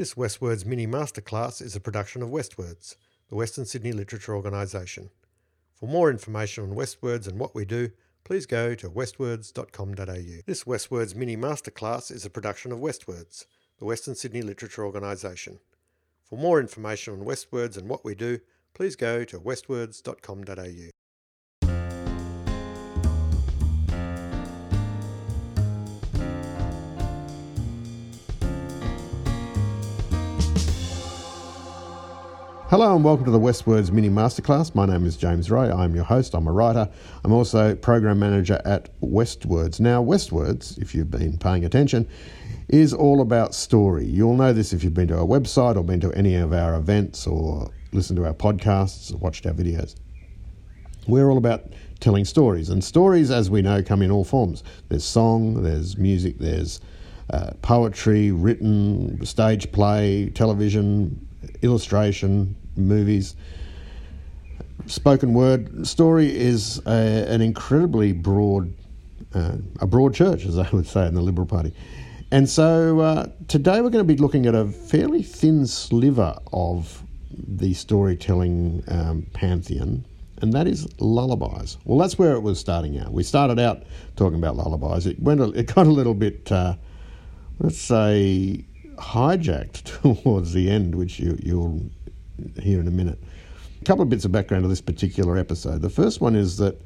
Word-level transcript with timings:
This 0.00 0.14
Westwords 0.14 0.64
mini 0.64 0.86
masterclass 0.86 1.60
is 1.60 1.76
a 1.76 1.78
production 1.78 2.22
of 2.22 2.30
Westwords, 2.30 2.96
the 3.28 3.34
Western 3.34 3.66
Sydney 3.66 3.92
Literature 3.92 4.34
Organisation. 4.34 5.10
For 5.74 5.86
more 5.86 6.10
information 6.10 6.64
on 6.64 6.74
Westwords 6.74 7.28
and 7.28 7.38
what 7.38 7.54
we 7.54 7.66
do, 7.66 7.90
please 8.24 8.46
go 8.46 8.74
to 8.76 8.88
westwords.com.au. 8.88 10.40
This 10.46 10.64
Westwords 10.64 11.14
mini 11.14 11.36
masterclass 11.36 12.10
is 12.10 12.24
a 12.24 12.30
production 12.30 12.72
of 12.72 12.78
Westwords, 12.78 13.44
the 13.78 13.84
Western 13.84 14.14
Sydney 14.14 14.40
Literature 14.40 14.86
Organisation. 14.86 15.58
For 16.24 16.38
more 16.38 16.60
information 16.60 17.12
on 17.12 17.26
Westwords 17.26 17.76
and 17.76 17.86
what 17.86 18.02
we 18.02 18.14
do, 18.14 18.38
please 18.72 18.96
go 18.96 19.24
to 19.24 19.38
westwords.com.au. 19.38 20.99
Hello 32.70 32.94
and 32.94 33.02
welcome 33.04 33.24
to 33.24 33.32
the 33.32 33.40
Westwords 33.40 33.90
Mini 33.90 34.08
Masterclass. 34.08 34.76
My 34.76 34.86
name 34.86 35.04
is 35.04 35.16
James 35.16 35.50
Roy. 35.50 35.74
I'm 35.74 35.92
your 35.92 36.04
host. 36.04 36.34
I'm 36.34 36.46
a 36.46 36.52
writer. 36.52 36.88
I'm 37.24 37.32
also 37.32 37.74
program 37.74 38.20
manager 38.20 38.62
at 38.64 38.88
Westwords. 39.00 39.80
Now, 39.80 40.04
Westwords, 40.04 40.78
if 40.78 40.94
you've 40.94 41.10
been 41.10 41.36
paying 41.36 41.64
attention, 41.64 42.06
is 42.68 42.94
all 42.94 43.22
about 43.22 43.56
story. 43.56 44.06
You'll 44.06 44.36
know 44.36 44.52
this 44.52 44.72
if 44.72 44.84
you've 44.84 44.94
been 44.94 45.08
to 45.08 45.18
our 45.18 45.26
website 45.26 45.74
or 45.74 45.82
been 45.82 45.98
to 45.98 46.12
any 46.12 46.36
of 46.36 46.52
our 46.52 46.76
events 46.76 47.26
or 47.26 47.72
listened 47.90 48.18
to 48.18 48.24
our 48.24 48.34
podcasts 48.34 49.12
or 49.12 49.16
watched 49.16 49.46
our 49.46 49.52
videos. 49.52 49.96
We're 51.08 51.28
all 51.28 51.38
about 51.38 51.72
telling 51.98 52.24
stories, 52.24 52.70
and 52.70 52.84
stories, 52.84 53.32
as 53.32 53.50
we 53.50 53.62
know, 53.62 53.82
come 53.82 54.00
in 54.00 54.12
all 54.12 54.22
forms. 54.22 54.62
There's 54.88 55.04
song, 55.04 55.64
there's 55.64 55.98
music, 55.98 56.38
there's 56.38 56.80
uh, 57.30 57.50
poetry, 57.62 58.30
written, 58.30 59.26
stage 59.26 59.72
play, 59.72 60.30
television, 60.30 61.26
illustration, 61.62 62.56
movies. 62.76 63.36
Spoken 64.86 65.34
word 65.34 65.86
story 65.86 66.34
is 66.34 66.80
a, 66.86 67.26
an 67.28 67.40
incredibly 67.40 68.12
broad, 68.12 68.72
uh, 69.34 69.56
a 69.80 69.86
broad 69.86 70.14
church, 70.14 70.46
as 70.46 70.58
I 70.58 70.68
would 70.70 70.86
say 70.86 71.06
in 71.06 71.14
the 71.14 71.22
Liberal 71.22 71.46
Party. 71.46 71.74
And 72.32 72.48
so 72.48 73.00
uh, 73.00 73.26
today 73.48 73.80
we're 73.80 73.90
going 73.90 74.06
to 74.06 74.14
be 74.14 74.16
looking 74.16 74.46
at 74.46 74.54
a 74.54 74.66
fairly 74.66 75.22
thin 75.22 75.66
sliver 75.66 76.38
of 76.52 77.02
the 77.30 77.74
storytelling 77.74 78.84
um, 78.88 79.26
pantheon, 79.32 80.04
and 80.40 80.52
that 80.52 80.66
is 80.66 80.88
lullabies. 81.00 81.76
Well, 81.84 81.98
that's 81.98 82.18
where 82.18 82.32
it 82.32 82.40
was 82.40 82.58
starting 82.58 82.98
out. 82.98 83.12
We 83.12 83.22
started 83.22 83.58
out 83.58 83.82
talking 84.16 84.38
about 84.38 84.56
lullabies. 84.56 85.06
It 85.06 85.20
went, 85.20 85.40
a, 85.40 85.50
it 85.50 85.74
got 85.74 85.86
a 85.86 85.90
little 85.90 86.14
bit, 86.14 86.50
uh, 86.52 86.76
let's 87.58 87.78
say, 87.78 88.64
hijacked 89.00 89.84
towards 90.02 90.52
the 90.52 90.70
end, 90.70 90.94
which 90.94 91.18
you, 91.18 91.38
you'll 91.42 91.80
hear 92.60 92.80
in 92.80 92.88
a 92.88 92.92
minute. 92.92 93.18
A 93.80 93.84
couple 93.84 94.02
of 94.02 94.08
bits 94.10 94.24
of 94.24 94.32
background 94.32 94.64
to 94.64 94.68
this 94.68 94.80
particular 94.80 95.36
episode. 95.38 95.82
The 95.82 95.90
first 95.90 96.20
one 96.20 96.36
is 96.36 96.58
that 96.58 96.80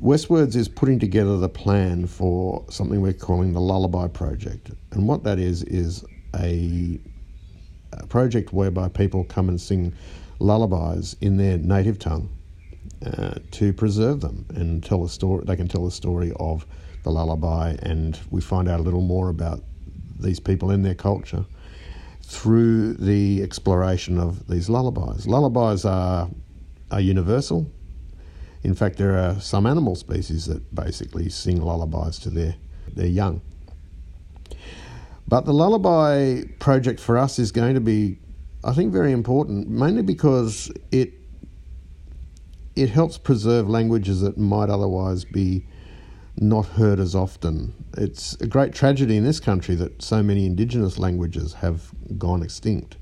Westwards 0.00 0.56
is 0.56 0.68
putting 0.68 0.98
together 0.98 1.38
the 1.38 1.48
plan 1.48 2.06
for 2.06 2.64
something 2.68 3.00
we're 3.00 3.12
calling 3.12 3.52
the 3.52 3.60
Lullaby 3.60 4.08
Project. 4.08 4.72
And 4.90 5.06
what 5.06 5.22
that 5.24 5.38
is, 5.38 5.62
is 5.62 6.04
a, 6.36 7.00
a 7.92 8.06
project 8.08 8.52
whereby 8.52 8.88
people 8.88 9.24
come 9.24 9.48
and 9.48 9.60
sing 9.60 9.94
lullabies 10.40 11.16
in 11.20 11.36
their 11.36 11.56
native 11.56 11.98
tongue 11.98 12.28
uh, 13.06 13.34
to 13.52 13.72
preserve 13.72 14.20
them 14.20 14.44
and 14.50 14.82
tell 14.84 15.04
a 15.04 15.08
story. 15.08 15.44
They 15.46 15.56
can 15.56 15.68
tell 15.68 15.84
the 15.84 15.90
story 15.90 16.32
of 16.38 16.66
the 17.04 17.10
lullaby, 17.10 17.76
and 17.82 18.18
we 18.30 18.40
find 18.40 18.68
out 18.68 18.80
a 18.80 18.82
little 18.82 19.00
more 19.00 19.28
about 19.28 19.62
these 20.22 20.40
people 20.40 20.70
in 20.70 20.82
their 20.82 20.94
culture 20.94 21.44
through 22.22 22.94
the 22.94 23.42
exploration 23.42 24.18
of 24.18 24.46
these 24.48 24.68
lullabies. 24.68 25.26
Lullabies 25.26 25.84
are, 25.84 26.28
are 26.90 27.00
universal. 27.00 27.70
In 28.62 28.74
fact, 28.74 28.96
there 28.96 29.18
are 29.18 29.40
some 29.40 29.66
animal 29.66 29.96
species 29.96 30.46
that 30.46 30.74
basically 30.74 31.28
sing 31.28 31.60
lullabies 31.60 32.18
to 32.20 32.30
their, 32.30 32.54
their 32.94 33.06
young. 33.06 33.42
But 35.26 35.44
the 35.44 35.52
lullaby 35.52 36.42
project 36.58 37.00
for 37.00 37.18
us 37.18 37.38
is 37.38 37.52
going 37.52 37.74
to 37.74 37.80
be, 37.80 38.18
I 38.64 38.72
think, 38.72 38.92
very 38.92 39.12
important, 39.12 39.68
mainly 39.68 40.02
because 40.02 40.70
it 40.90 41.14
it 42.74 42.88
helps 42.88 43.18
preserve 43.18 43.68
languages 43.68 44.22
that 44.22 44.38
might 44.38 44.70
otherwise 44.70 45.24
be 45.26 45.66
not 46.36 46.66
heard 46.66 46.98
as 46.98 47.14
often. 47.14 47.74
It's 47.96 48.34
a 48.40 48.46
great 48.46 48.72
tragedy 48.74 49.16
in 49.16 49.24
this 49.24 49.40
country 49.40 49.74
that 49.76 50.02
so 50.02 50.22
many 50.22 50.46
Indigenous 50.46 50.98
languages 50.98 51.54
have 51.54 51.90
gone 52.18 52.42
extinct. 52.42 52.96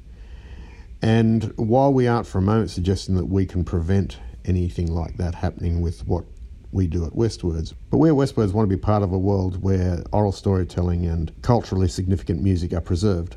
And 1.02 1.52
while 1.56 1.92
we 1.92 2.06
aren't 2.06 2.26
for 2.26 2.38
a 2.38 2.42
moment 2.42 2.70
suggesting 2.70 3.16
that 3.16 3.26
we 3.26 3.46
can 3.46 3.64
prevent 3.64 4.18
anything 4.44 4.92
like 4.92 5.16
that 5.16 5.34
happening 5.34 5.80
with 5.80 6.06
what 6.06 6.24
we 6.72 6.86
do 6.86 7.04
at 7.04 7.12
Westwords, 7.12 7.74
but 7.90 7.98
we 7.98 8.08
at 8.08 8.14
Westwords 8.14 8.52
want 8.52 8.68
to 8.68 8.76
be 8.76 8.80
part 8.80 9.02
of 9.02 9.12
a 9.12 9.18
world 9.18 9.62
where 9.62 10.02
oral 10.12 10.32
storytelling 10.32 11.06
and 11.06 11.32
culturally 11.42 11.88
significant 11.88 12.42
music 12.42 12.72
are 12.72 12.80
preserved. 12.80 13.36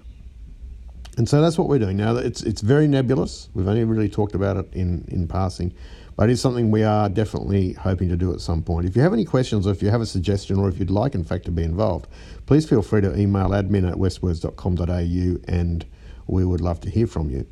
And 1.17 1.29
so 1.29 1.41
that's 1.41 1.57
what 1.57 1.67
we're 1.67 1.79
doing 1.79 1.97
now. 1.97 2.15
It's 2.15 2.41
it's 2.41 2.61
very 2.61 2.87
nebulous. 2.87 3.49
We've 3.53 3.67
only 3.67 3.83
really 3.83 4.09
talked 4.09 4.33
about 4.33 4.57
it 4.57 4.67
in, 4.73 5.05
in 5.09 5.27
passing, 5.27 5.73
but 6.15 6.29
it 6.29 6.33
is 6.33 6.41
something 6.41 6.71
we 6.71 6.83
are 6.83 7.09
definitely 7.09 7.73
hoping 7.73 8.09
to 8.09 8.17
do 8.17 8.33
at 8.33 8.41
some 8.41 8.61
point. 8.61 8.87
If 8.87 8.95
you 8.95 9.01
have 9.01 9.13
any 9.13 9.25
questions 9.25 9.65
or 9.65 9.71
if 9.71 9.81
you 9.81 9.89
have 9.89 10.01
a 10.01 10.05
suggestion 10.05 10.57
or 10.59 10.69
if 10.69 10.79
you'd 10.79 10.91
like, 10.91 11.15
in 11.15 11.23
fact, 11.23 11.45
to 11.45 11.51
be 11.51 11.63
involved, 11.63 12.07
please 12.45 12.67
feel 12.67 12.81
free 12.81 13.01
to 13.01 13.17
email 13.17 13.49
admin 13.49 13.89
at 13.89 13.97
westwords.com.au 13.97 15.53
and 15.53 15.85
we 16.27 16.45
would 16.45 16.61
love 16.61 16.79
to 16.81 16.89
hear 16.89 17.07
from 17.07 17.29
you. 17.29 17.47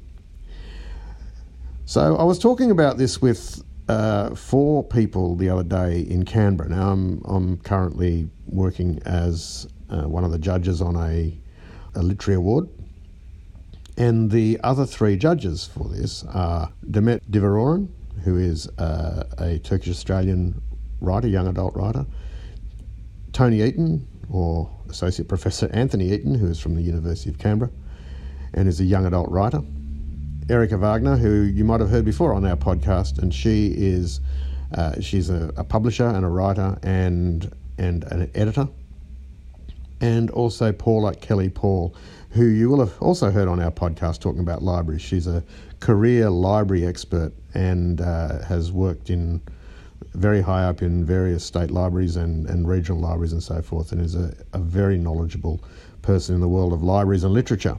So 1.86 2.16
I 2.16 2.24
was 2.24 2.40
talking 2.40 2.72
about 2.72 2.98
this 2.98 3.22
with 3.22 3.64
uh, 3.90 4.36
four 4.36 4.84
people 4.84 5.36
the 5.36 5.50
other 5.50 5.64
day 5.64 6.02
in 6.02 6.24
Canberra. 6.24 6.70
Now 6.70 6.92
I'm, 6.92 7.22
I'm 7.26 7.58
currently 7.58 8.30
working 8.46 9.02
as 9.06 9.68
uh, 9.90 10.04
one 10.04 10.24
of 10.24 10.32
the 10.32 10.40
judges 10.40 10.82
on 10.82 10.96
a, 10.96 11.38
a 11.96 12.02
literary 12.02 12.38
award. 12.38 12.70
And 13.98 14.32
the 14.32 14.60
other 14.64 14.86
three 14.86 15.18
judges 15.18 15.66
for 15.66 15.90
this 15.90 16.24
are 16.30 16.72
Demet 16.90 17.22
Divaroren, 17.30 17.90
who 18.24 18.38
is 18.38 18.68
uh, 18.78 19.24
a 19.38 19.60
Turkish 19.60 19.90
Australian 19.90 20.62
writer, 21.00 21.28
young 21.28 21.48
adult 21.48 21.76
writer, 21.76 22.06
Tony 23.34 23.62
Eaton, 23.62 24.08
or 24.30 24.70
Associate 24.90 25.28
Professor 25.28 25.70
Anthony 25.74 26.12
Eaton, 26.12 26.36
who 26.36 26.48
is 26.48 26.60
from 26.60 26.76
the 26.76 26.82
University 26.82 27.30
of 27.30 27.38
Canberra 27.38 27.72
and 28.54 28.68
is 28.68 28.80
a 28.80 28.84
young 28.84 29.06
adult 29.06 29.30
writer, 29.30 29.62
Erica 30.50 30.78
Wagner, 30.78 31.16
who 31.16 31.44
you 31.44 31.64
might 31.64 31.80
have 31.80 31.90
heard 31.90 32.06
before 32.06 32.34
on 32.34 32.46
our 32.46 32.58
podcast, 32.58 33.20
and 33.20 33.34
she 33.34 33.68
is 33.68 34.20
uh, 34.74 35.00
she's 35.00 35.30
a, 35.30 35.52
a, 35.58 35.64
publisher 35.64 36.08
and 36.08 36.26
a 36.26 36.28
writer 36.28 36.78
and 36.84 37.52
and 37.78 38.04
an 38.06 38.30
editor, 38.36 38.68
and 40.02 40.30
also 40.32 40.72
Paula 40.74 41.16
Kelly 41.16 41.50
Paul, 41.50 41.96
who 42.32 42.46
you 42.46 42.70
will 42.70 42.80
have 42.80 43.00
also 43.02 43.32
heard 43.32 43.48
on 43.48 43.62
our 43.62 43.72
podcast 43.72 44.20
talking 44.20 44.42
about 44.42 44.64
libraries. 44.64 45.02
She's 45.02 45.28
a 45.28 45.44
career 45.80 46.30
library 46.30 46.86
expert 46.86 47.32
and 47.54 48.02
uh, 48.02 48.44
has 48.44 48.72
worked 48.72 49.10
in 49.10 49.42
very 50.14 50.42
high 50.42 50.64
up 50.64 50.82
in 50.82 51.06
various 51.06 51.44
state 51.44 51.72
libraries 51.72 52.18
and, 52.18 52.48
and 52.48 52.68
regional 52.68 53.00
libraries 53.00 53.32
and 53.32 53.42
so 53.42 53.62
forth, 53.62 53.92
and 53.92 54.02
is 54.02 54.16
a, 54.16 54.34
a 54.54 54.60
very 54.60 54.98
knowledgeable 54.98 55.64
person 56.02 56.36
in 56.36 56.42
the 56.42 56.48
world 56.48 56.74
of 56.74 56.84
libraries 56.84 57.24
and 57.24 57.34
literature. 57.34 57.78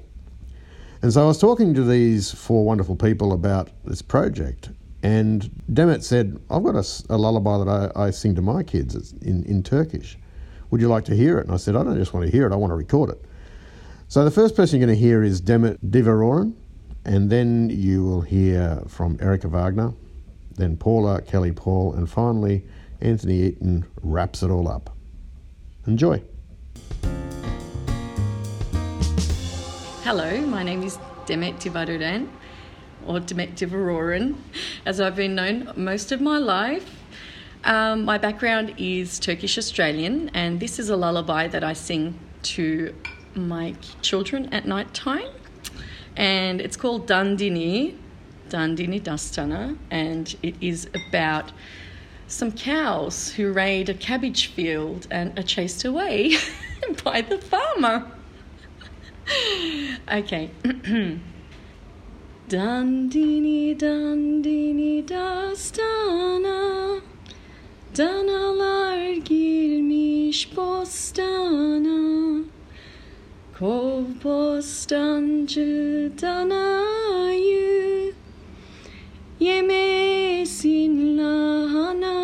And 1.02 1.12
so 1.12 1.24
I 1.24 1.26
was 1.26 1.38
talking 1.38 1.74
to 1.74 1.84
these 1.84 2.30
four 2.30 2.64
wonderful 2.64 2.94
people 2.96 3.32
about 3.32 3.70
this 3.84 4.00
project, 4.00 4.70
and 5.02 5.50
Demet 5.72 6.04
said, 6.04 6.38
I've 6.48 6.62
got 6.62 6.76
a, 6.76 7.04
a 7.10 7.18
lullaby 7.18 7.58
that 7.58 7.92
I, 7.96 8.06
I, 8.06 8.10
sing 8.10 8.36
to 8.36 8.42
my 8.42 8.62
kids 8.62 9.12
in, 9.20 9.42
in 9.44 9.64
Turkish. 9.64 10.16
Would 10.72 10.80
you 10.80 10.88
like 10.88 11.04
to 11.04 11.14
hear 11.14 11.36
it? 11.36 11.44
And 11.44 11.52
I 11.52 11.58
said, 11.58 11.76
I 11.76 11.84
don't 11.84 11.98
just 11.98 12.14
want 12.14 12.24
to 12.24 12.32
hear 12.32 12.46
it, 12.46 12.52
I 12.52 12.56
want 12.56 12.70
to 12.70 12.76
record 12.76 13.10
it. 13.10 13.22
So 14.08 14.24
the 14.24 14.30
first 14.30 14.56
person 14.56 14.80
you're 14.80 14.86
going 14.86 14.98
to 14.98 15.06
hear 15.06 15.22
is 15.22 15.42
Demet 15.42 15.76
Divaroren, 15.84 16.54
and 17.04 17.28
then 17.28 17.68
you 17.68 18.02
will 18.02 18.22
hear 18.22 18.82
from 18.88 19.18
Erica 19.20 19.48
Wagner, 19.48 19.92
then 20.54 20.78
Paula 20.78 21.20
Kelly 21.20 21.52
Paul, 21.52 21.92
and 21.92 22.08
finally 22.08 22.64
Anthony 23.02 23.42
Eaton 23.42 23.84
wraps 24.00 24.42
it 24.42 24.50
all 24.50 24.66
up. 24.66 24.96
Enjoy. 25.86 26.22
Hello, 30.04 30.40
my 30.46 30.62
name 30.62 30.82
is 30.84 30.96
Demet 31.26 31.60
Divaroren, 31.60 32.28
or 33.06 33.20
Demet 33.20 33.56
Divaroren, 33.56 34.36
as 34.86 35.02
I've 35.02 35.16
been 35.16 35.34
known 35.34 35.70
most 35.76 36.12
of 36.12 36.22
my 36.22 36.38
life. 36.38 37.01
Um, 37.64 38.04
my 38.04 38.18
background 38.18 38.74
is 38.76 39.20
Turkish 39.20 39.56
Australian, 39.56 40.30
and 40.34 40.58
this 40.58 40.80
is 40.80 40.88
a 40.88 40.96
lullaby 40.96 41.46
that 41.46 41.62
I 41.62 41.74
sing 41.74 42.18
to 42.54 42.92
my 43.34 43.76
children 44.00 44.52
at 44.52 44.66
night 44.66 44.92
time. 44.92 45.28
And 46.16 46.60
it's 46.60 46.76
called 46.76 47.06
Dandini, 47.06 47.96
Dandini 48.48 49.00
Dastana, 49.00 49.78
and 49.90 50.34
it 50.42 50.56
is 50.60 50.88
about 50.94 51.52
some 52.26 52.50
cows 52.50 53.30
who 53.32 53.52
raid 53.52 53.88
a 53.88 53.94
cabbage 53.94 54.46
field 54.46 55.06
and 55.10 55.38
are 55.38 55.44
chased 55.44 55.84
away 55.84 56.34
by 57.04 57.20
the 57.20 57.38
farmer. 57.38 58.10
okay. 60.12 60.50
Dandini 62.48 63.74
dandini 63.78 65.02
dastana 65.06 66.71
Danalar 67.98 69.10
girmiş 69.10 70.56
bostana 70.56 72.40
Kov 73.58 74.04
bostancı 74.24 76.12
danayı 76.22 78.12
Yemesin 79.40 81.18
lahanayı. 81.18 82.22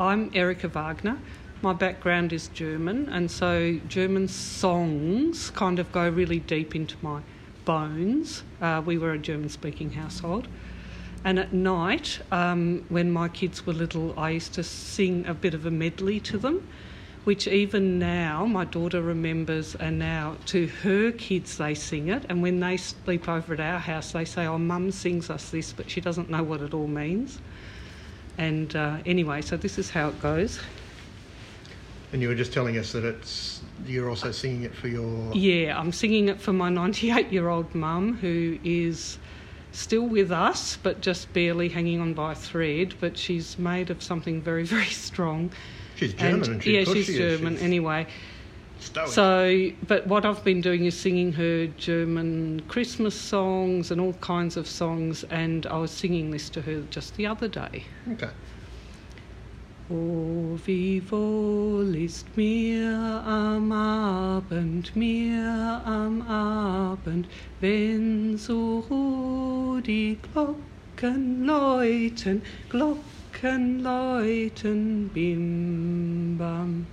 I'm 0.00 0.30
Erica 0.34 0.62
Wagner. 0.62 1.16
My 1.62 1.74
background 1.74 2.32
is 2.32 2.48
German, 2.48 3.06
and 3.10 3.30
so 3.30 3.78
German 3.86 4.28
songs 4.28 5.50
kind 5.50 5.78
of 5.78 5.92
go 5.92 6.08
really 6.08 6.38
deep 6.38 6.74
into 6.74 6.96
my 7.02 7.20
bones. 7.66 8.44
Uh, 8.62 8.80
we 8.82 8.96
were 8.96 9.12
a 9.12 9.18
German 9.18 9.50
speaking 9.50 9.90
household. 9.90 10.48
And 11.22 11.38
at 11.38 11.52
night, 11.52 12.20
um, 12.32 12.86
when 12.88 13.10
my 13.10 13.28
kids 13.28 13.66
were 13.66 13.74
little, 13.74 14.18
I 14.18 14.30
used 14.30 14.54
to 14.54 14.62
sing 14.62 15.26
a 15.26 15.34
bit 15.34 15.52
of 15.52 15.66
a 15.66 15.70
medley 15.70 16.18
to 16.20 16.38
them, 16.38 16.66
which 17.24 17.46
even 17.46 17.98
now 17.98 18.46
my 18.46 18.64
daughter 18.64 19.02
remembers, 19.02 19.74
and 19.74 19.98
now 19.98 20.38
to 20.46 20.66
her 20.82 21.12
kids 21.12 21.58
they 21.58 21.74
sing 21.74 22.08
it. 22.08 22.24
And 22.30 22.40
when 22.40 22.60
they 22.60 22.78
sleep 22.78 23.28
over 23.28 23.52
at 23.52 23.60
our 23.60 23.78
house, 23.78 24.12
they 24.12 24.24
say, 24.24 24.46
Oh, 24.46 24.56
mum 24.56 24.90
sings 24.90 25.28
us 25.28 25.50
this, 25.50 25.74
but 25.74 25.90
she 25.90 26.00
doesn't 26.00 26.30
know 26.30 26.42
what 26.42 26.62
it 26.62 26.72
all 26.72 26.88
means. 26.88 27.38
And 28.38 28.74
uh, 28.74 28.96
anyway, 29.04 29.42
so 29.42 29.58
this 29.58 29.76
is 29.76 29.90
how 29.90 30.08
it 30.08 30.22
goes. 30.22 30.58
And 32.12 32.20
you 32.20 32.28
were 32.28 32.34
just 32.34 32.52
telling 32.52 32.76
us 32.76 32.92
that 32.92 33.04
it's 33.04 33.60
you're 33.86 34.08
also 34.08 34.30
singing 34.32 34.64
it 34.64 34.74
for 34.74 34.88
your 34.88 35.32
Yeah, 35.32 35.78
I'm 35.78 35.92
singing 35.92 36.28
it 36.28 36.40
for 36.40 36.52
my 36.52 36.68
98 36.68 37.32
year 37.32 37.48
old 37.48 37.74
mum 37.74 38.16
who 38.16 38.58
is 38.64 39.18
still 39.72 40.06
with 40.06 40.32
us 40.32 40.76
but 40.82 41.00
just 41.00 41.32
barely 41.32 41.68
hanging 41.68 42.00
on 42.00 42.14
by 42.14 42.32
a 42.32 42.34
thread. 42.34 42.94
But 43.00 43.16
she's 43.16 43.58
made 43.58 43.90
of 43.90 44.02
something 44.02 44.42
very, 44.42 44.64
very 44.76 44.86
strong. 44.86 45.52
She's 45.96 46.14
German, 46.14 46.50
and, 46.52 46.62
she, 46.62 46.78
yeah, 46.78 46.84
she's 46.84 47.06
she. 47.06 47.16
German 47.18 47.54
She's 47.56 47.62
anyway. 47.62 48.06
stoic. 48.80 49.08
So, 49.10 49.70
but 49.86 50.06
what 50.06 50.24
I've 50.24 50.42
been 50.42 50.62
doing 50.62 50.86
is 50.86 50.98
singing 50.98 51.32
her 51.32 51.66
German 51.66 52.62
Christmas 52.68 53.14
songs 53.14 53.90
and 53.90 54.00
all 54.00 54.14
kinds 54.14 54.56
of 54.56 54.66
songs, 54.66 55.24
and 55.24 55.66
I 55.66 55.76
was 55.76 55.90
singing 55.90 56.30
this 56.30 56.48
to 56.50 56.62
her 56.62 56.80
just 56.90 57.16
the 57.16 57.26
other 57.26 57.48
day. 57.48 57.84
okay. 58.12 58.30
Oh, 59.92 60.56
wie 60.66 61.02
wohl 61.10 61.96
ist 61.96 62.36
mir 62.36 62.96
am 63.26 63.72
Abend, 63.72 64.94
mir 64.94 65.82
am 65.84 66.22
Abend, 66.22 67.26
wenn 67.60 68.36
so 68.36 68.84
ruh 68.88 69.80
die 69.80 70.16
Glocken 70.32 71.44
läuten, 71.44 72.40
Glocken 72.68 73.80
läuten, 73.80 75.08
bim 75.12 76.38
bam, 76.38 76.86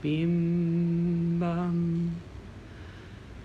bim 0.00 1.40
bam. 1.40 2.29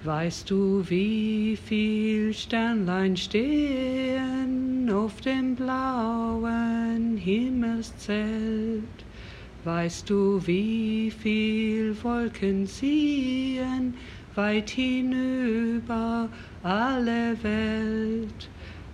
Weißt 0.05 0.51
du, 0.51 0.87
wie 0.87 1.57
viel 1.57 2.31
Sternlein 2.31 3.17
stehen 3.17 4.87
auf 4.93 5.19
dem 5.21 5.55
blauen 5.55 7.17
Himmelszelt? 7.17 8.83
Weißt 9.63 10.07
du, 10.07 10.45
wie 10.45 11.09
viel 11.09 11.95
Wolken 12.03 12.67
ziehen 12.67 13.95
weit 14.35 14.69
hinüber 14.69 16.29
alle 16.61 17.35
Welt? 17.41 18.49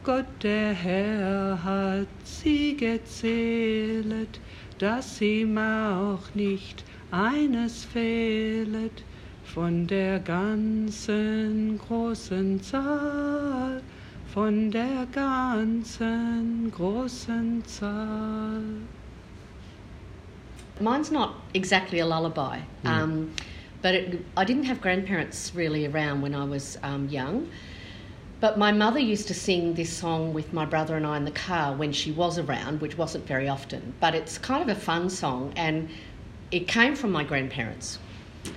Gott 0.06 0.42
der 0.44 0.72
Herr 0.72 1.62
hat 1.62 2.08
sie 2.24 2.78
gezählet, 2.78 4.40
dass 4.80 5.20
ihm 5.20 5.58
auch 5.58 6.34
nicht 6.36 6.86
eines 7.12 7.84
fehlet 7.84 9.04
von 9.54 9.86
der 9.86 10.20
ganzen 10.20 11.78
großen 11.78 12.62
Zahl, 12.62 13.82
von 14.34 14.72
der 14.72 15.06
ganzen 15.12 16.72
großen 16.72 17.62
Zahl. 17.66 18.64
Mine's 20.80 21.12
not 21.12 21.36
exactly 21.54 22.00
a 22.00 22.06
lullaby, 22.06 22.60
um, 22.86 23.34
but 23.82 23.94
it, 23.94 24.26
I 24.38 24.46
didn't 24.46 24.64
have 24.64 24.80
grandparents 24.80 25.54
really 25.54 25.86
around 25.86 26.22
when 26.22 26.34
I 26.34 26.46
was 26.46 26.78
um, 26.82 27.10
young. 27.10 27.50
But 28.40 28.58
my 28.58 28.72
mother 28.72 29.00
used 29.00 29.28
to 29.28 29.34
sing 29.34 29.74
this 29.74 29.92
song 29.92 30.34
with 30.34 30.54
my 30.54 30.66
brother 30.66 30.96
and 30.96 31.06
I 31.06 31.18
in 31.18 31.26
the 31.26 31.32
car 31.32 31.76
when 31.76 31.92
she 31.92 32.12
was 32.12 32.40
around, 32.40 32.80
which 32.82 32.98
wasn't 32.98 33.28
very 33.28 33.50
often. 33.50 33.94
But 34.00 34.16
it's 34.16 34.38
kind 34.38 34.64
of 34.64 34.70
a 34.76 34.80
fun 34.80 35.10
song, 35.10 35.52
and 35.58 35.90
it 36.52 36.68
came 36.70 36.96
from 36.96 37.12
my 37.12 37.24
grandparents, 37.26 38.00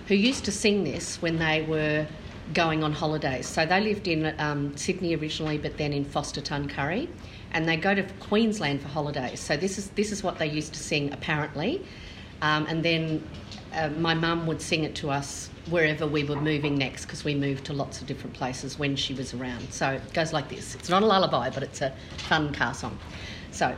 who 0.09 0.15
used 0.15 0.45
to 0.45 0.53
sing 0.53 0.85
this 0.85 1.21
when 1.21 1.39
they 1.39 1.63
were 1.63 2.07
going 2.53 2.85
on 2.85 2.93
holidays. 2.93 3.47
So 3.47 3.65
they 3.65 3.81
lived 3.81 4.07
in 4.07 4.35
um, 4.39 4.77
Sydney 4.77 5.17
originally, 5.17 5.57
but 5.59 5.79
then 5.79 5.93
in 5.93 6.05
Forster 6.05 6.41
Tuncurry, 6.41 7.09
and 7.53 7.67
they 7.67 7.77
go 7.77 7.95
to 7.95 8.03
Queensland 8.21 8.83
for 8.83 8.89
holidays. 8.89 9.41
So 9.41 9.57
this 9.57 9.79
is 9.79 9.91
this 9.91 10.13
is 10.13 10.23
what 10.23 10.39
they 10.39 10.47
used 10.47 10.75
to 10.75 10.81
sing 10.81 11.13
apparently, 11.13 11.85
um, 12.43 12.67
and 12.67 12.85
then 12.85 13.27
uh, 13.75 13.89
my 13.99 14.15
mum 14.15 14.47
would 14.47 14.61
sing 14.61 14.85
it 14.85 14.95
to 14.97 15.11
us 15.11 15.49
wherever 15.71 16.07
we 16.07 16.25
were 16.25 16.37
moving 16.37 16.77
next 16.77 17.07
because 17.07 17.25
we 17.25 17.35
moved 17.35 17.65
to 17.65 17.73
lots 17.73 18.01
of 18.03 18.07
different 18.07 18.35
places 18.35 18.79
when 18.79 18.95
she 18.95 19.15
was 19.15 19.33
around. 19.33 19.73
So 19.73 19.93
it 19.93 20.13
goes 20.13 20.33
like 20.33 20.51
this. 20.51 20.75
It's 20.75 20.91
not 20.91 21.03
a 21.03 21.07
lullaby, 21.07 21.49
but 21.49 21.63
it's 21.63 21.81
a 21.81 21.95
fun 22.19 22.53
car 22.53 22.75
song. 22.75 22.99
So. 23.51 23.75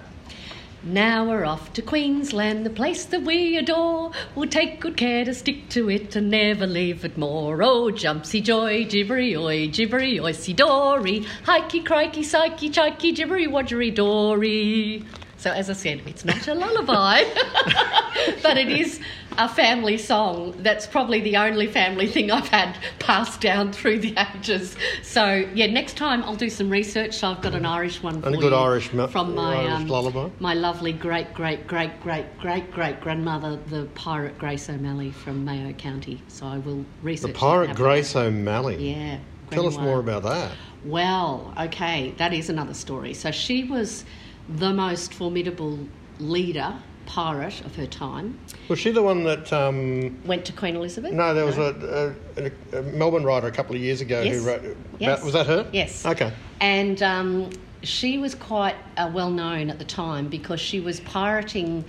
Now 0.86 1.28
we're 1.28 1.44
off 1.44 1.72
to 1.72 1.82
Queensland, 1.82 2.64
the 2.64 2.70
place 2.70 3.06
that 3.06 3.22
we 3.22 3.56
adore. 3.56 4.12
We'll 4.36 4.48
take 4.48 4.80
good 4.80 4.96
care 4.96 5.24
to 5.24 5.34
stick 5.34 5.68
to 5.70 5.90
it 5.90 6.14
and 6.14 6.30
never 6.30 6.64
leave 6.64 7.04
it 7.04 7.18
more. 7.18 7.60
Oh, 7.60 7.90
jumpsy 7.90 8.40
joy, 8.40 8.84
gibbery 8.84 9.34
oi, 9.36 9.66
gibbery 9.66 10.18
oisy 10.18 10.54
dory, 10.54 11.26
hikey 11.44 11.84
crikey, 11.84 12.22
psyche, 12.22 12.70
chikey, 12.70 13.16
gibbery 13.16 13.48
wadgery 13.48 13.92
dory. 13.92 15.04
So, 15.38 15.50
as 15.50 15.68
I 15.68 15.72
said, 15.72 16.02
it's 16.06 16.24
not 16.24 16.46
a 16.46 16.54
lullaby, 16.54 17.24
but 18.44 18.56
it 18.56 18.68
is 18.68 19.00
a 19.38 19.48
family 19.48 19.98
song. 19.98 20.54
That's 20.58 20.86
probably 20.86 21.20
the 21.20 21.36
only 21.36 21.66
family 21.66 22.06
thing 22.06 22.30
I've 22.30 22.48
had 22.48 22.76
passed 22.98 23.40
down 23.40 23.72
through 23.72 24.00
the 24.00 24.14
ages. 24.34 24.76
So, 25.02 25.48
yeah, 25.54 25.66
next 25.66 25.96
time 25.96 26.22
I'll 26.24 26.36
do 26.36 26.50
some 26.50 26.70
research. 26.70 27.22
I've 27.22 27.40
got 27.42 27.54
an 27.54 27.66
Irish 27.66 28.02
one 28.02 28.20
for 28.20 28.26
And 28.28 28.36
a 28.36 28.38
good 28.38 28.52
Irish 28.52 28.92
mu- 28.92 29.06
from 29.06 29.34
my 29.34 29.56
Irish 29.56 29.72
um, 29.72 29.88
lullaby? 29.88 30.28
my 30.40 30.54
lovely 30.54 30.92
great 30.92 31.32
great 31.34 31.66
great 31.66 32.00
great 32.00 32.38
great 32.38 32.70
great 32.70 33.00
grandmother, 33.00 33.56
the 33.56 33.84
pirate 33.94 34.38
Grace 34.38 34.68
O'Malley 34.68 35.10
from 35.10 35.44
Mayo 35.44 35.72
County. 35.74 36.22
So 36.28 36.46
I 36.46 36.58
will 36.58 36.84
research. 37.02 37.32
The 37.32 37.38
pirate 37.38 37.76
Grace 37.76 38.14
O'Malley. 38.16 38.90
Yeah. 38.90 39.18
Tell 39.50 39.66
us 39.66 39.78
more 39.78 40.00
about 40.00 40.24
that. 40.24 40.52
Well, 40.84 41.54
okay, 41.58 42.12
that 42.18 42.32
is 42.32 42.48
another 42.50 42.74
story. 42.74 43.14
So 43.14 43.30
she 43.30 43.64
was 43.64 44.04
the 44.48 44.72
most 44.72 45.14
formidable 45.14 45.78
leader 46.18 46.74
pirate 47.06 47.60
of 47.64 47.74
her 47.76 47.86
time. 47.86 48.38
Was 48.68 48.78
she 48.78 48.90
the 48.90 49.02
one 49.02 49.24
that? 49.24 49.52
Um, 49.52 50.20
Went 50.24 50.44
to 50.46 50.52
Queen 50.52 50.76
Elizabeth. 50.76 51.12
no, 51.12 51.32
there 51.32 51.46
was 51.46 51.56
a, 51.58 52.14
a, 52.36 52.78
a 52.78 52.82
Melbourne 52.82 53.24
writer 53.24 53.46
a 53.46 53.52
couple 53.52 53.74
of 53.74 53.80
years 53.80 54.00
ago 54.00 54.22
Yes. 54.22 54.36
who 54.36 54.46
wrote. 54.46 54.64
About, 54.64 54.76
Yes. 54.98 55.24
Was 55.24 55.32
that 55.32 55.46
her? 55.46 55.68
Yes. 55.72 56.04
Okay. 56.04 56.32
And 56.60 57.02
um, 57.02 57.50
she 57.82 58.18
was 58.18 58.34
quite 58.34 58.76
uh, 58.96 59.10
well 59.12 59.30
known 59.30 59.70
at 59.70 59.78
the 59.78 59.84
time 59.84 60.28
because 60.28 60.60
she 60.60 60.80
was 60.80 61.00
pirating 61.00 61.84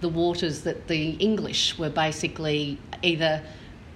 the 0.00 0.08
waters 0.08 0.62
that 0.62 0.88
the 0.88 1.10
English 1.12 1.78
were 1.78 1.88
basically 1.90 2.78
either, 3.02 3.42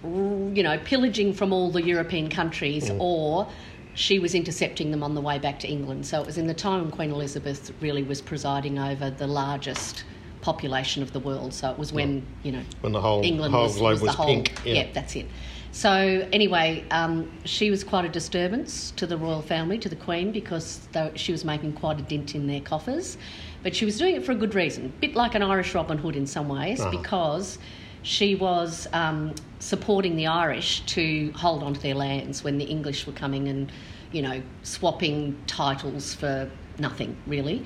you 0.03 0.63
know, 0.63 0.79
pillaging 0.85 1.35
from 1.35 1.53
all 1.53 1.71
the 1.71 1.83
European 1.83 2.31
countries 2.31 2.91
or 2.99 3.47
she 3.95 4.19
was 4.19 4.35
intercepting 4.35 4.91
them 4.93 5.03
on 5.03 5.15
the 5.15 5.21
way 5.21 5.39
back 5.39 5.59
to 5.59 5.69
England. 5.69 6.07
So 6.07 6.21
it 6.21 6.27
was 6.27 6.39
in 6.39 6.47
the 6.47 6.55
time 6.55 6.83
when 6.83 6.91
Queen 6.91 7.11
Elizabeth 7.11 7.73
really 7.81 8.03
was 8.03 8.23
presiding 8.23 8.79
over 8.79 9.11
the 9.11 9.27
largest 9.27 10.05
population 10.43 11.03
of 11.03 11.13
the 11.13 11.21
world. 11.21 11.53
So 11.53 11.71
it 11.71 11.79
was 11.79 11.93
when, 11.93 12.25
you 12.43 12.53
know, 12.53 12.63
When 12.81 12.93
the 12.93 13.01
whole 13.01 13.23
England 13.23 13.53
whole 13.55 13.65
was, 13.65 13.77
globe 13.77 13.93
was 13.93 14.01
was, 14.03 14.11
the 14.13 14.17
whole, 14.17 14.27
pink. 14.27 14.53
Yeah. 14.65 14.87
that's 14.93 15.15
it. 15.17 15.27
So 15.73 16.27
anyway, 16.33 16.85
um, 16.91 17.31
she 17.45 17.71
was 17.71 17.85
quite 17.85 18.05
a 18.05 18.09
disturbance 18.09 18.93
to 18.97 19.07
the 19.07 19.17
royal 19.17 19.43
family, 19.43 19.79
to 19.79 19.89
the 19.89 19.97
Queen, 19.97 20.33
because 20.33 20.89
they, 20.93 21.13
she 21.15 21.31
was 21.31 21.45
making 21.45 21.75
quite 21.75 22.01
a 22.01 22.03
dent 22.03 22.35
in 22.35 22.47
their 22.47 22.61
coffers. 22.61 23.17
But 23.63 23.77
she 23.77 23.85
was 23.85 23.97
doing 23.99 24.17
it 24.17 24.25
for 24.25 24.33
a 24.33 24.35
good 24.35 24.55
reason, 24.55 24.87
a 24.87 25.01
bit 25.01 25.15
like 25.15 25.35
an 25.35 25.43
Irish 25.43 25.75
Robin 25.75 25.99
Hood 25.99 26.17
in 26.17 26.27
some 26.27 26.49
ways, 26.49 26.81
Uh-huh. 26.81 26.91
because 26.91 27.59
she 28.03 28.35
was 28.35 28.89
um, 28.95 29.35
supporting 29.59 30.17
the 30.17 30.27
Irish 30.27 30.81
to 30.87 31.31
hold 31.37 31.63
on 31.63 31.75
to 31.75 31.81
their 31.81 31.95
lands 31.95 32.43
when 32.43 32.57
the 32.59 32.65
English 32.65 33.07
were 33.07 33.13
coming 33.13 33.47
and, 33.49 33.71
you 34.11 34.23
know, 34.23 34.43
swapping 34.63 35.37
titles 35.47 36.15
for 36.15 36.51
nothing 36.79 37.15
really. 37.27 37.65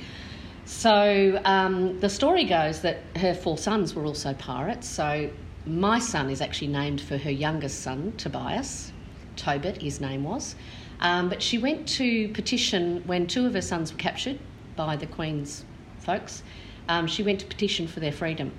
So 0.66 1.40
um, 1.44 2.00
the 2.00 2.09
story 2.09 2.44
goes 2.44 2.80
that 2.83 3.00
her 3.16 3.35
four 3.35 3.59
sons 3.59 3.94
were 3.94 4.04
also 4.04 4.33
pirates. 4.35 4.88
So 4.88 5.30
my 5.66 5.99
son 5.99 6.30
is 6.30 6.40
actually 6.40 6.68
named 6.68 7.00
for 7.00 7.18
her 7.18 7.30
youngest 7.30 7.80
son, 7.80 8.12
Tobias. 8.16 8.92
Tobit, 9.37 9.83
his 9.83 10.00
name 10.00 10.25
was. 10.25 10.54
Um, 11.00 11.28
but 11.28 11.42
she 11.42 11.59
went 11.59 11.88
to 11.88 12.28
petition 12.28 13.02
when 13.06 13.26
two 13.26 13.47
of 13.47 13.54
her 13.54 13.62
sons 13.62 13.92
were 13.92 13.99
captured 13.99 14.38
by 14.76 14.97
the 14.97 15.06
Queen's 15.06 15.64
folks. 15.99 16.42
Um, 16.88 17.06
she 17.06 17.23
went 17.23 17.40
to 17.40 17.47
petition 17.47 17.87
for 17.87 18.00
their 18.00 18.12
freedom 18.12 18.52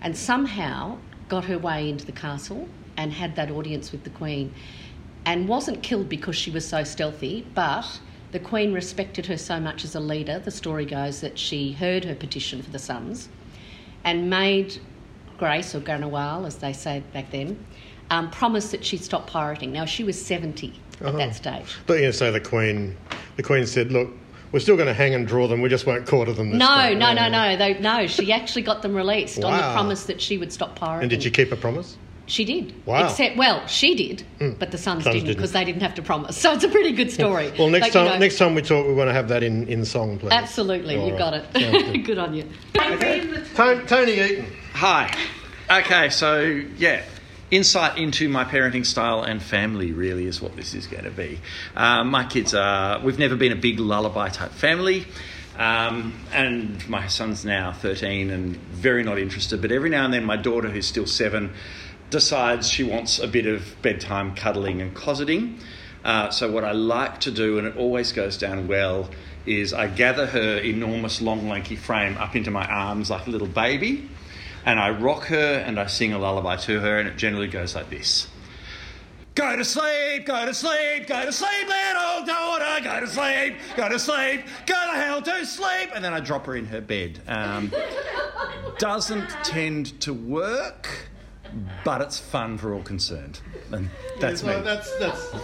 and 0.00 0.16
somehow 0.16 0.98
got 1.28 1.44
her 1.44 1.58
way 1.58 1.88
into 1.88 2.06
the 2.06 2.12
castle 2.12 2.68
and 2.96 3.12
had 3.12 3.36
that 3.36 3.50
audience 3.50 3.92
with 3.92 4.04
the 4.04 4.10
Queen 4.10 4.54
and 5.24 5.48
wasn't 5.48 5.82
killed 5.82 6.08
because 6.08 6.36
she 6.36 6.50
was 6.50 6.66
so 6.66 6.84
stealthy, 6.84 7.46
but 7.54 8.00
the 8.32 8.38
Queen 8.38 8.72
respected 8.72 9.26
her 9.26 9.36
so 9.36 9.58
much 9.58 9.84
as 9.84 9.94
a 9.94 10.00
leader. 10.00 10.38
The 10.38 10.50
story 10.50 10.84
goes 10.84 11.20
that 11.20 11.38
she 11.38 11.72
heard 11.72 12.04
her 12.04 12.14
petition 12.14 12.62
for 12.62 12.70
the 12.70 12.78
sons 12.78 13.28
and 14.04 14.30
made 14.30 14.78
Grace, 15.38 15.74
or 15.74 15.80
Granuaile, 15.80 16.46
as 16.46 16.56
they 16.56 16.72
say 16.72 17.02
back 17.12 17.30
then, 17.30 17.64
um, 18.10 18.30
promise 18.30 18.70
that 18.70 18.84
she'd 18.84 19.02
stop 19.02 19.26
pirating. 19.26 19.72
Now, 19.72 19.84
she 19.84 20.04
was 20.04 20.22
70 20.22 20.78
at 21.00 21.16
that 21.16 21.34
stage. 21.34 21.76
But 21.86 21.94
you 21.94 22.04
know, 22.04 22.10
say 22.10 22.30
the 22.30 22.40
Queen, 22.40 22.96
the 23.36 23.42
Queen 23.42 23.66
said, 23.66 23.90
look, 23.90 24.10
we're 24.52 24.60
still 24.60 24.76
going 24.76 24.88
to 24.88 24.94
hang 24.94 25.14
and 25.14 25.26
draw 25.26 25.46
them. 25.46 25.60
We 25.60 25.68
just 25.68 25.86
won't 25.86 26.06
quarter 26.06 26.32
them 26.32 26.50
this 26.50 26.58
No, 26.58 26.66
time." 26.66 26.98
no, 26.98 27.14
no, 27.14 27.28
no. 27.28 27.56
They, 27.56 27.78
no, 27.78 28.06
she 28.06 28.32
actually 28.32 28.62
got 28.62 28.82
them 28.82 28.94
released 28.94 29.42
on 29.42 29.52
the 29.52 29.72
promise 29.72 30.04
that 30.04 30.20
she 30.20 30.38
would 30.38 30.52
stop 30.52 30.76
pirating. 30.76 31.02
And 31.04 31.10
did 31.10 31.24
you 31.24 31.30
keep 31.30 31.52
a 31.52 31.56
promise? 31.56 31.96
She 32.30 32.44
did. 32.44 32.86
Wow. 32.86 33.06
Except, 33.08 33.36
well, 33.36 33.66
she 33.66 33.96
did, 33.96 34.22
but 34.60 34.70
the 34.70 34.78
sons, 34.78 35.02
Sons 35.02 35.14
didn't 35.14 35.26
didn't. 35.26 35.36
because 35.36 35.50
they 35.50 35.64
didn't 35.64 35.82
have 35.82 35.96
to 35.96 36.02
promise. 36.02 36.36
So 36.38 36.52
it's 36.52 36.62
a 36.62 36.68
pretty 36.68 36.92
good 36.92 37.10
story. 37.10 37.52
Well, 37.58 37.68
next 37.68 37.86
Like, 37.86 37.94
you 37.94 38.00
time, 38.00 38.04
know, 38.06 38.18
next 38.18 38.38
time 38.38 38.54
we 38.54 38.62
talk, 38.62 38.86
we 38.86 38.94
want 38.94 39.08
to 39.08 39.12
have 39.14 39.26
that 39.28 39.42
in, 39.42 39.66
in 39.66 39.84
song, 39.84 40.16
please. 40.18 40.30
Absolutely, 40.32 40.96
All 40.96 41.06
you 41.06 41.12
right. 41.14 41.18
got 41.18 41.34
it. 41.34 41.52
good. 41.52 42.04
good 42.06 42.18
on 42.18 42.32
you. 42.34 42.44
Tony, 43.54 43.84
Tony 43.86 44.12
Eaton. 44.12 44.46
Hi. 44.74 45.12
Okay, 45.70 46.08
so 46.10 46.40
yeah, 46.78 47.02
insight 47.50 47.98
into 47.98 48.28
my 48.28 48.44
parenting 48.44 48.86
style 48.86 49.22
and 49.22 49.42
family 49.42 49.90
really 49.92 50.26
is 50.26 50.40
what 50.40 50.54
this 50.56 50.72
is 50.72 50.86
going 50.86 51.04
to 51.04 51.10
be. 51.10 51.40
Um, 51.74 52.10
my 52.10 52.24
kids 52.24 52.54
are, 52.54 53.00
we've 53.00 53.18
never 53.18 53.34
been 53.36 53.52
a 53.52 53.56
big 53.56 53.80
lullaby 53.80 54.28
type 54.28 54.52
family. 54.52 55.06
Um, 55.58 56.14
and 56.32 56.88
my 56.88 57.06
son's 57.08 57.44
now 57.44 57.72
13 57.72 58.30
and 58.30 58.56
very 58.56 59.02
not 59.02 59.18
interested, 59.18 59.60
but 59.60 59.70
every 59.72 59.90
now 59.90 60.04
and 60.04 60.14
then 60.14 60.24
my 60.24 60.36
daughter, 60.36 60.70
who's 60.70 60.86
still 60.86 61.06
seven, 61.06 61.52
decides 62.10 62.68
she 62.70 62.82
wants 62.82 63.18
a 63.18 63.26
bit 63.26 63.46
of 63.46 63.76
bedtime 63.82 64.34
cuddling 64.34 64.80
and 64.80 64.94
closeting. 64.94 65.58
Uh, 66.04 66.30
so, 66.30 66.50
what 66.50 66.64
I 66.64 66.72
like 66.72 67.20
to 67.20 67.30
do, 67.30 67.58
and 67.58 67.66
it 67.66 67.76
always 67.76 68.12
goes 68.12 68.38
down 68.38 68.68
well, 68.68 69.10
is 69.46 69.72
I 69.72 69.86
gather 69.86 70.26
her 70.26 70.58
enormous, 70.58 71.20
long, 71.20 71.48
lanky 71.48 71.76
frame 71.76 72.16
up 72.18 72.36
into 72.36 72.50
my 72.50 72.66
arms 72.66 73.10
like 73.10 73.26
a 73.26 73.30
little 73.30 73.48
baby, 73.48 74.08
and 74.64 74.78
I 74.78 74.90
rock 74.90 75.24
her 75.24 75.62
and 75.66 75.78
I 75.78 75.86
sing 75.86 76.12
a 76.12 76.18
lullaby 76.18 76.56
to 76.56 76.80
her, 76.80 76.98
and 76.98 77.08
it 77.08 77.16
generally 77.16 77.48
goes 77.48 77.74
like 77.74 77.90
this. 77.90 78.28
Go 79.34 79.56
to 79.56 79.64
sleep, 79.64 80.26
go 80.26 80.44
to 80.44 80.52
sleep, 80.52 81.06
go 81.06 81.24
to 81.24 81.32
sleep, 81.32 81.68
little 81.68 82.26
daughter, 82.26 82.84
go 82.84 83.00
to 83.00 83.06
sleep, 83.06 83.56
go 83.76 83.88
to 83.88 83.98
sleep, 83.98 84.42
go 84.66 84.74
to 84.74 84.98
hell 84.98 85.22
to 85.22 85.46
sleep. 85.46 85.90
And 85.94 86.04
then 86.04 86.12
I 86.12 86.20
drop 86.20 86.46
her 86.46 86.56
in 86.56 86.66
her 86.66 86.80
bed. 86.80 87.20
Um, 87.28 87.72
doesn't 88.78 89.28
tend 89.44 90.00
to 90.00 90.12
work, 90.12 91.09
but 91.84 92.00
it's 92.00 92.18
fun 92.18 92.58
for 92.58 92.74
all 92.74 92.82
concerned. 92.82 93.40
And 93.72 93.90
that's 94.20 94.42
me. 94.42 94.52
that's, 94.62 94.96
that's, 94.98 95.34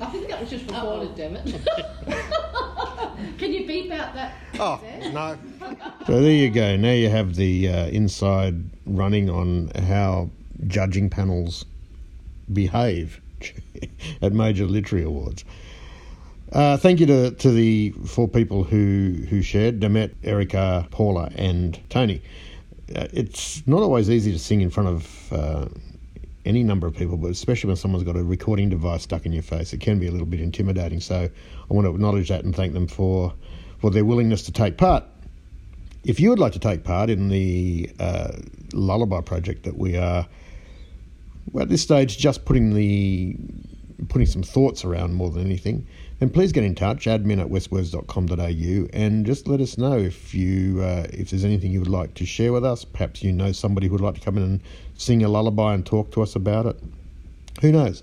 I 0.00 0.10
think 0.10 0.28
that 0.28 0.40
was 0.40 0.50
just 0.50 0.66
recorded, 0.70 1.14
damn 1.16 1.36
it. 1.36 1.44
Can 3.38 3.52
you 3.52 3.66
beep 3.66 3.90
out 3.92 4.14
that? 4.14 4.34
oh, 4.58 4.80
no. 5.12 5.36
So 6.06 6.22
there 6.22 6.32
you 6.32 6.48
go. 6.48 6.76
Now 6.76 6.92
you 6.92 7.10
have 7.10 7.34
the 7.34 7.68
uh, 7.68 7.86
inside 7.88 8.64
running 8.86 9.28
on 9.28 9.68
how 9.76 10.30
judging 10.66 11.10
panels 11.10 11.66
behave 12.50 13.20
at 14.22 14.32
major 14.32 14.64
literary 14.64 15.04
awards. 15.04 15.44
Uh, 16.52 16.78
thank 16.78 16.98
you 16.98 17.06
to, 17.06 17.30
to 17.32 17.50
the 17.50 17.90
four 18.06 18.26
people 18.26 18.64
who, 18.64 19.24
who 19.28 19.42
shared 19.42 19.80
Demet, 19.80 20.14
Erica, 20.24 20.86
Paula, 20.90 21.30
and 21.34 21.78
Tony. 21.90 22.22
Uh, 22.96 23.06
it's 23.12 23.66
not 23.66 23.82
always 23.82 24.08
easy 24.08 24.32
to 24.32 24.38
sing 24.38 24.62
in 24.62 24.70
front 24.70 24.88
of 24.88 25.32
uh, 25.32 25.68
any 26.46 26.62
number 26.62 26.86
of 26.86 26.96
people, 26.96 27.18
but 27.18 27.30
especially 27.30 27.68
when 27.68 27.76
someone's 27.76 28.04
got 28.04 28.16
a 28.16 28.24
recording 28.24 28.70
device 28.70 29.02
stuck 29.02 29.26
in 29.26 29.32
your 29.32 29.42
face, 29.42 29.74
it 29.74 29.80
can 29.80 29.98
be 29.98 30.06
a 30.06 30.10
little 30.10 30.26
bit 30.26 30.40
intimidating. 30.40 31.00
So 31.00 31.28
I 31.70 31.74
want 31.74 31.86
to 31.86 31.90
acknowledge 31.90 32.30
that 32.30 32.44
and 32.44 32.56
thank 32.56 32.72
them 32.72 32.86
for, 32.86 33.34
for 33.78 33.90
their 33.90 34.06
willingness 34.06 34.42
to 34.44 34.52
take 34.52 34.78
part. 34.78 35.04
If 36.04 36.18
you 36.18 36.30
would 36.30 36.38
like 36.38 36.54
to 36.54 36.58
take 36.58 36.82
part 36.82 37.10
in 37.10 37.28
the 37.28 37.90
uh, 38.00 38.32
Lullaby 38.72 39.20
project 39.20 39.64
that 39.64 39.76
we 39.76 39.98
are, 39.98 40.26
well, 41.52 41.64
at 41.64 41.68
this 41.68 41.82
stage, 41.82 42.16
just 42.16 42.46
putting 42.46 42.72
the 42.72 43.36
putting 44.08 44.26
some 44.26 44.42
thoughts 44.42 44.84
around 44.84 45.14
more 45.14 45.30
than 45.30 45.44
anything, 45.44 45.86
then 46.18 46.30
please 46.30 46.52
get 46.52 46.64
in 46.64 46.74
touch, 46.74 47.06
admin 47.06 47.40
at 47.40 47.48
westwords.com.au, 47.48 48.88
and 48.92 49.26
just 49.26 49.48
let 49.48 49.60
us 49.60 49.78
know 49.78 49.98
if 49.98 50.34
you 50.34 50.80
uh, 50.82 51.06
if 51.12 51.30
there's 51.30 51.44
anything 51.44 51.72
you 51.72 51.80
would 51.80 51.88
like 51.88 52.14
to 52.14 52.26
share 52.26 52.52
with 52.52 52.64
us. 52.64 52.84
Perhaps 52.84 53.22
you 53.22 53.32
know 53.32 53.52
somebody 53.52 53.86
who 53.86 53.92
would 53.92 54.00
like 54.00 54.14
to 54.14 54.20
come 54.20 54.36
in 54.36 54.42
and 54.42 54.60
sing 54.96 55.22
a 55.24 55.28
lullaby 55.28 55.74
and 55.74 55.84
talk 55.84 56.10
to 56.12 56.22
us 56.22 56.36
about 56.36 56.66
it. 56.66 56.76
Who 57.60 57.72
knows? 57.72 58.02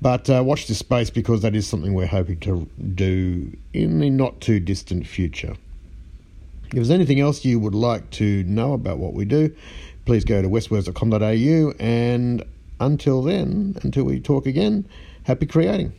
But 0.00 0.30
uh, 0.30 0.42
watch 0.44 0.66
this 0.66 0.78
space 0.78 1.10
because 1.10 1.42
that 1.42 1.56
is 1.56 1.66
something 1.66 1.92
we're 1.92 2.06
hoping 2.06 2.38
to 2.40 2.68
do 2.94 3.56
in 3.72 3.98
the 3.98 4.10
not 4.10 4.40
too 4.40 4.60
distant 4.60 5.06
future. 5.06 5.56
If 6.66 6.72
there's 6.72 6.90
anything 6.90 7.18
else 7.18 7.44
you 7.44 7.58
would 7.58 7.74
like 7.74 8.10
to 8.10 8.44
know 8.44 8.74
about 8.74 8.98
what 8.98 9.14
we 9.14 9.24
do, 9.24 9.54
please 10.04 10.24
go 10.24 10.42
to 10.42 10.48
westwords.com.au. 10.48 11.72
And 11.80 12.44
until 12.78 13.22
then, 13.22 13.76
until 13.82 14.04
we 14.04 14.20
talk 14.20 14.46
again, 14.46 14.84
happy 15.28 15.44
creating. 15.46 15.92